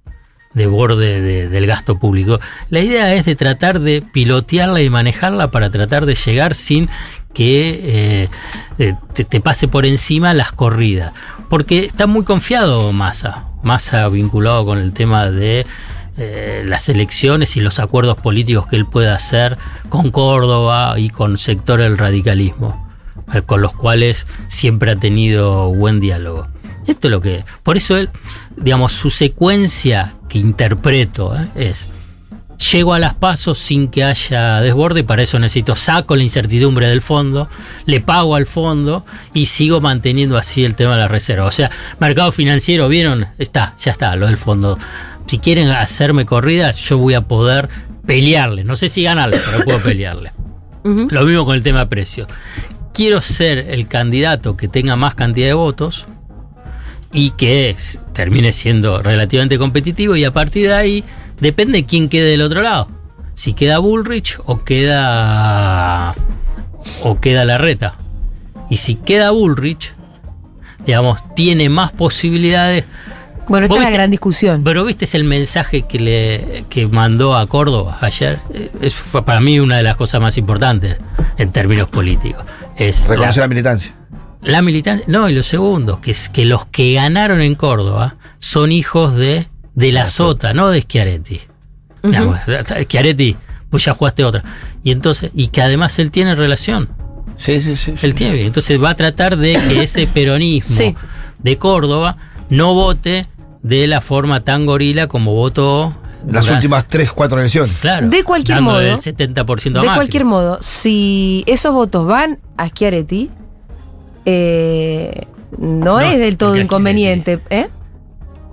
[0.55, 2.41] desborde de- del gasto público.
[2.71, 6.89] La idea es de tratar de pilotearla y manejarla para tratar de llegar sin
[7.35, 8.29] que eh,
[8.79, 11.13] eh, te, pase por encima las corridas.
[11.49, 15.67] Porque está muy confiado Massa, Massa vinculado con el tema de
[16.19, 19.57] eh, las elecciones y los acuerdos políticos que él pueda hacer
[19.89, 22.87] con Córdoba y con sectores del radicalismo,
[23.47, 26.49] con los cuales siempre ha tenido buen diálogo.
[26.87, 27.45] Esto es lo que.
[27.63, 28.11] Por eso él,
[28.57, 31.49] digamos, su secuencia que interpreto ¿eh?
[31.55, 31.89] es.
[32.71, 36.87] Llego a las pasos sin que haya desborde y para eso necesito saco la incertidumbre
[36.87, 37.49] del fondo,
[37.87, 41.47] le pago al fondo y sigo manteniendo así el tema de la reserva.
[41.47, 43.27] O sea, mercado financiero, ¿vieron?
[43.39, 44.79] Está, ya está, lo del fondo.
[45.27, 47.69] Si quieren hacerme corridas, yo voy a poder
[48.07, 48.63] pelearle.
[48.63, 50.33] No sé si ganarle, pero puedo pelearle.
[50.85, 52.29] Lo mismo con el tema de precios.
[52.93, 56.07] Quiero ser el candidato que tenga más cantidad de votos
[57.13, 61.05] y que es- termine siendo relativamente competitivo y a partir de ahí
[61.41, 62.89] depende quién quede del otro lado.
[63.35, 66.15] Si queda Bullrich o queda
[67.03, 67.95] o queda Larreta.
[68.71, 69.95] Y si queda Bullrich,
[70.87, 72.87] digamos, tiene más posibilidades.
[73.49, 74.63] Bueno, esta es la gran discusión.
[74.65, 78.39] Pero viste el mensaje que le que mandó a Córdoba ayer.
[78.55, 80.97] Eh, Es, fue para mí una de las cosas más importantes
[81.39, 82.45] en términos políticos.
[82.77, 83.95] Es Reconocer la, la militancia.
[84.43, 85.05] La militancia.
[85.09, 89.49] No, y lo segundo, que es que los que ganaron en Córdoba son hijos de,
[89.75, 91.41] de la Sota, no de Schiaretti.
[92.83, 93.37] Schiaretti,
[93.71, 94.43] pues ya jugaste otra.
[94.83, 96.89] Y entonces, y que además él tiene relación.
[97.37, 97.93] Sí, sí, sí.
[97.97, 98.07] sí.
[98.07, 98.43] Él tiene.
[98.45, 100.95] Entonces va a tratar de que ese peronismo Sí.
[101.39, 102.17] de Córdoba
[102.51, 103.27] no vote
[103.63, 107.77] de la forma tan gorila como votó Las durante- últimas 3, 4 elecciones.
[107.81, 108.09] Claro.
[108.09, 109.95] De cualquier modo, El 70% a De Macri.
[109.95, 113.31] cualquier modo, si esos votos van a Schiaretti,
[114.25, 115.27] eh,
[115.59, 117.41] no, No, es del todo inconveniente.
[117.51, 117.69] ¿eh?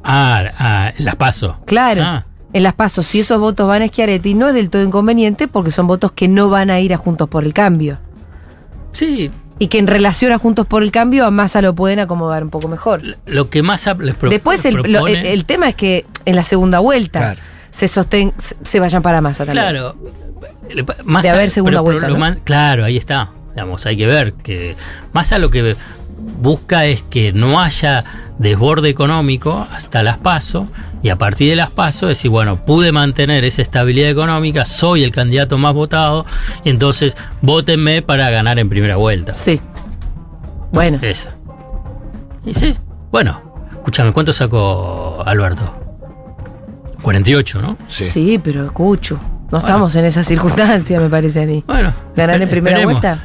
[0.04, 1.58] Ah, ah, las paso.
[1.66, 2.02] Claro.
[2.04, 5.48] Ah, En las pasos, si esos votos van a Schiaretti, no es del todo inconveniente
[5.48, 8.00] porque son votos que no van a ir a Juntos por el Cambio.
[8.92, 12.44] sí, Y que en relación a Juntos por el Cambio a Massa lo pueden acomodar
[12.44, 13.02] un poco mejor.
[13.26, 16.36] lo que más les pro- Después el, lo- propone- el- el tema es que en
[16.38, 17.42] la segunda vuelta Claro.
[17.70, 19.66] se sosten, se, se vayan para Massa también.
[19.66, 19.96] Claro.
[21.22, 22.20] De haber segunda vuelta, lo ¿no?
[22.20, 23.32] man- claro, ahí está.
[23.52, 24.76] Digamos, hay que ver que
[25.14, 25.76] más a lo que
[26.42, 28.04] busca es que no haya
[28.38, 30.68] desborde económico hasta las pasos
[31.02, 35.12] y a partir de las pasos decir, bueno, pude mantener esa estabilidad económica, soy el
[35.12, 36.26] candidato más votado,
[36.66, 39.34] entonces votenme para ganar en primera vuelta.
[39.34, 39.62] Sí.
[40.72, 41.32] Bueno, Esa.
[42.46, 42.76] Y sí,
[43.12, 43.42] bueno,
[43.74, 45.74] escúchame, ¿cuánto sacó Alberto?
[47.02, 47.78] 48, ¿no?
[47.88, 48.04] Sí.
[48.04, 49.20] sí, pero escucho.
[49.52, 51.64] No estamos en esa circunstancia, me parece a mí.
[51.66, 51.94] Bueno.
[52.16, 53.02] Ganar en primera esperemos.
[53.02, 53.24] vuelta.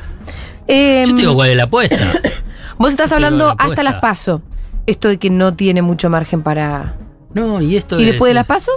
[0.69, 2.13] Eh, Yo te digo cuál es la apuesta.
[2.79, 4.43] vos estás hablando la hasta las paso.
[4.87, 6.97] Esto de que no tiene mucho margen para.
[7.33, 8.73] No, y esto ¿Y es- después de las paso?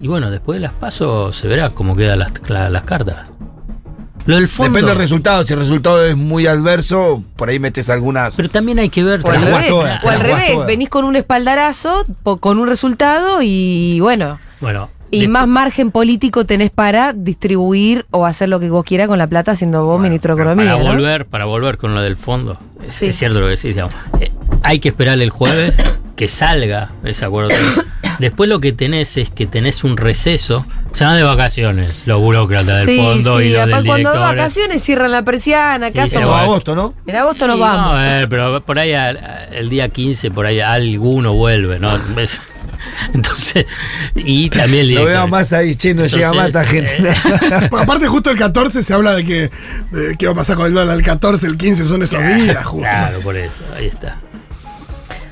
[0.00, 3.26] Y bueno, después de las pasos se verá cómo quedan las, la- las cartas.
[4.26, 4.72] Lo del fondo.
[4.72, 5.42] Depende del resultado.
[5.44, 8.36] Si el resultado es muy adverso, por ahí metes algunas.
[8.36, 9.20] Pero también hay que ver.
[9.24, 10.66] O al revés, o al revés toda.
[10.66, 12.04] venís con un espaldarazo,
[12.38, 14.38] con un resultado y bueno.
[14.60, 14.90] Bueno.
[15.10, 19.18] Y después- más margen político tenés para distribuir o hacer lo que vos quieras con
[19.18, 20.72] la plata siendo vos bueno, ministro de pero Economía.
[20.76, 20.94] Para ¿no?
[20.94, 22.58] volver, para volver con lo del fondo.
[22.86, 23.06] Es, Sí.
[23.06, 23.94] es cierto lo que decís, digamos.
[24.20, 24.30] Eh,
[24.62, 25.76] hay que esperar el jueves
[26.16, 27.50] que salga ese acuerdo.
[28.18, 30.66] Después lo que tenés es que tenés un receso.
[30.92, 33.98] Se van de vacaciones los burócratas del Sí, fondo y sí, los del cuando de
[33.98, 34.18] director.
[34.20, 36.34] vacaciones cierran la persiana, Y Todo bueno.
[36.34, 36.94] agosto, ¿no?
[37.06, 37.92] En agosto nos vamos.
[37.92, 39.20] no, eh, pero por ahí al-
[39.52, 41.90] el día 15, por ahí alguno vuelve, ¿no?
[43.08, 43.66] Es- Entonces,
[44.14, 46.96] y también el Lo veo más ahí, che, no llega más esta gente.
[47.70, 49.50] Bueno, aparte, justo el 14 se habla de que
[49.90, 50.96] de qué va a pasar con el dólar.
[50.96, 52.80] El 14, el 15 son esos días, justo.
[52.88, 54.18] Claro, por eso, ahí está.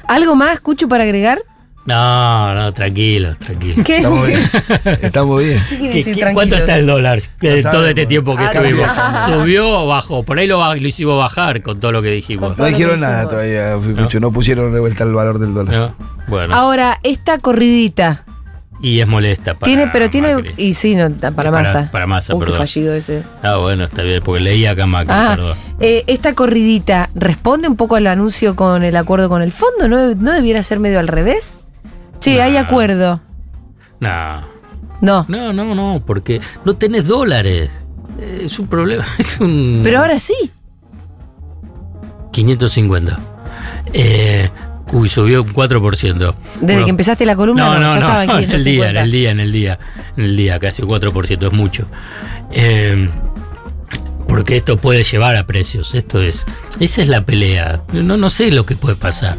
[0.08, 1.42] ¿Algo más, Cucho, para agregar?
[1.86, 3.84] No, no, tranquilo, tranquilo.
[3.84, 3.98] ¿Qué?
[3.98, 4.40] Estamos bien.
[5.02, 5.62] Estamos bien.
[5.68, 6.34] ¿Qué quiere ¿Qué- decir qué- tranquilo?
[6.34, 8.86] ¿Cuánto está el dólar eh, No todo este tiempo que Ah, estuvimos?
[8.86, 9.26] no.
[9.40, 10.22] ¿Subió o bajó?
[10.24, 12.58] Por ahí lo, hicimos bajar con todo lo que dijimos.
[12.58, 13.76] No dijeron nada todavía.
[14.20, 15.74] No pusieron de vuelta el valor del dólar.
[15.74, 15.94] ¿No?
[16.26, 18.24] Bueno, Ahora, esta corridita.
[18.82, 20.34] y es molesta para tiene, pero tiene.
[20.34, 20.54] Macri.
[20.56, 21.88] Y sí, no, para Para- Massa.
[21.92, 22.58] para Massa, Uh, qué perdón.
[22.58, 23.22] fallido ese.
[23.44, 25.56] Ah, bueno, está bien, porque leí acá Macri, Ah, perdón.
[25.78, 29.86] eh, esta corridita responde un poco al anuncio con el acuerdo con el fondo.
[29.88, 31.62] ¿No, no debiera ser medio al revés?
[32.20, 33.20] Che, hay acuerdo.
[34.00, 34.40] No.
[35.00, 35.24] No.
[35.28, 37.70] No, no, no, porque no tenés dólares.
[38.40, 39.80] Es un problema, es un...
[39.84, 40.34] Pero ahora sí.
[42.32, 43.18] 550.
[43.92, 44.50] Eh,
[44.92, 46.12] uy, subió un 4%.
[46.14, 48.64] Desde Bueno, que empezaste la columna, No, no, no, ya no, estaba en en el
[48.64, 48.70] 550.
[48.70, 49.78] día, en el día, en el día,
[50.16, 51.86] en el día, casi un 4%, es mucho.
[52.52, 53.08] Eh,
[54.28, 56.44] porque esto puede llevar a precios, esto es,
[56.80, 57.82] esa es la pelea.
[57.92, 59.36] No, no sé lo que puede pasar.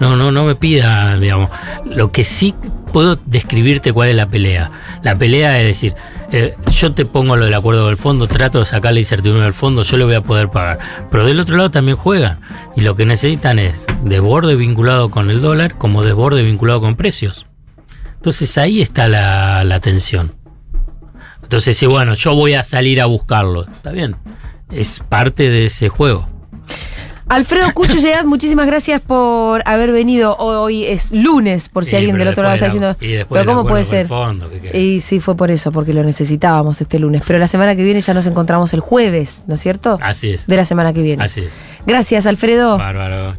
[0.00, 1.50] No, no, no me pida, digamos.
[1.84, 2.54] Lo que sí
[2.92, 4.70] puedo describirte cuál es la pelea.
[5.02, 5.94] La pelea es decir,
[6.32, 9.54] eh, yo te pongo lo del acuerdo del fondo, trato de sacar la incertidumbre del
[9.54, 10.78] fondo, yo lo voy a poder pagar.
[11.10, 12.40] Pero del otro lado también juegan.
[12.74, 17.46] Y lo que necesitan es desborde vinculado con el dólar como desborde vinculado con precios.
[18.14, 20.34] Entonces ahí está la, la tensión.
[21.42, 23.62] Entonces, sí, bueno, yo voy a salir a buscarlo.
[23.62, 24.16] Está bien.
[24.68, 26.28] Es parte de ese juego.
[27.28, 30.36] Alfredo Cucho Llegat, muchísimas gracias por haber venido.
[30.36, 32.96] Hoy es lunes, por si Sí, alguien del otro lado está la- diciendo.
[33.00, 34.06] y después Pero ¿cómo puede ser?
[34.74, 37.22] Y sí, fue por eso, porque lo necesitábamos este lunes.
[37.26, 39.98] Pero la semana que viene ya nos encontramos el jueves, ¿no es cierto?
[40.00, 40.46] Así es.
[40.46, 41.24] De la semana que viene.
[41.24, 41.50] Así es.
[41.84, 42.78] Gracias, Alfredo.
[42.78, 43.36] Bárbaro.